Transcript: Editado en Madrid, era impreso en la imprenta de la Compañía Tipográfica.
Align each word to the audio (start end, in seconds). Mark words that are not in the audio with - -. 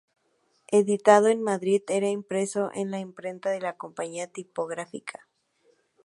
Editado 0.71 1.27
en 1.27 1.43
Madrid, 1.43 1.83
era 1.87 2.09
impreso 2.09 2.71
en 2.73 2.89
la 2.89 2.97
imprenta 2.97 3.51
de 3.51 3.61
la 3.61 3.77
Compañía 3.77 4.25
Tipográfica. 4.25 5.27